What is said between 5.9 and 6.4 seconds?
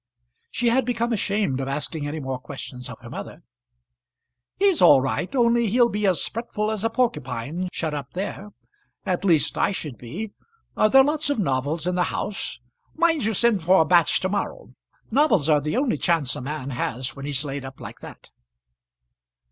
as